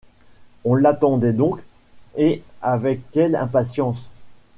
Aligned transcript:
On 0.65 0.73
l’attendait 0.73 1.31
donc, 1.31 1.59
et 2.17 2.41
avec 2.63 3.01
quelle 3.11 3.35
impatience! 3.35 4.09